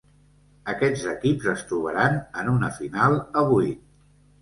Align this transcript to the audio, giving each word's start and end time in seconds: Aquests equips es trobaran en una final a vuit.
Aquests 0.73 1.03
equips 1.11 1.51
es 1.53 1.63
trobaran 1.73 2.19
en 2.45 2.53
una 2.57 2.73
final 2.83 3.23
a 3.45 3.49
vuit. 3.55 3.89